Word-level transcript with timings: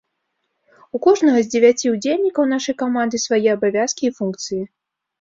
У 0.97 1.01
кожнага 1.07 1.43
з 1.43 1.47
дзевяці 1.51 1.93
ўдзельнікаў 1.97 2.51
нашай 2.57 2.75
каманды 2.83 3.23
свае 3.29 3.45
абавязкі 3.57 4.03
і 4.11 4.17
функцыі. 4.21 4.63